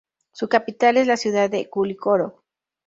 Su 0.31 0.49
capital 0.49 0.97
es 0.97 1.05
la 1.05 1.15
ciudad 1.15 1.47
de 1.51 1.69
Kulikoró. 1.69 2.41